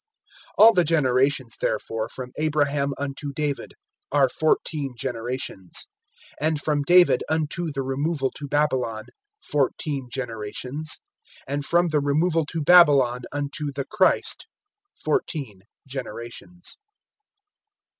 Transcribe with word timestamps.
(17)All 0.57 0.73
the 0.73 0.83
generations, 0.83 1.57
therefore, 1.61 2.09
from 2.09 2.31
Abraham 2.39 2.91
unto 2.97 3.31
David 3.33 3.75
are 4.11 4.29
fourteen 4.29 4.95
generations; 4.97 5.85
and 6.39 6.59
from 6.59 6.81
David 6.81 7.23
unto 7.29 7.71
the 7.71 7.83
removal 7.83 8.31
to 8.31 8.47
Babylon, 8.47 9.05
fourteen 9.43 10.09
generations; 10.11 10.97
and 11.47 11.63
from 11.67 11.89
the 11.89 11.99
removal 11.99 12.47
to 12.47 12.63
Babylon 12.63 13.21
unto 13.31 13.71
the 13.71 13.85
Christ, 13.85 14.47
fourteen 15.05 15.61
generations. 15.87 16.77